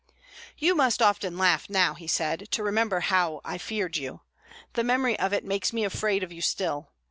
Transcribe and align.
"You 0.57 0.73
must 0.73 0.99
often 0.99 1.37
laugh 1.37 1.69
now," 1.69 1.93
he 1.93 2.07
said, 2.07 2.49
"to 2.53 2.63
remember 2.63 3.01
how 3.01 3.39
I 3.45 3.59
feared 3.59 3.97
you. 3.97 4.21
The 4.73 4.83
memory 4.83 5.19
of 5.19 5.31
it 5.31 5.45
makes 5.45 5.71
me 5.71 5.83
afraid 5.83 6.23
of 6.23 6.31
you 6.33 6.41
still. 6.41 6.89